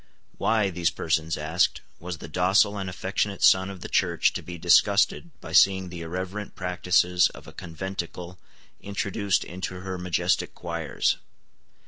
[0.39, 4.57] Why, these persons asked, was the docile and affectionate son of the Church to be
[4.57, 8.39] disgusted by seeing the irreverent practices of a conventicle
[8.81, 11.17] introduced into her majestic choirs?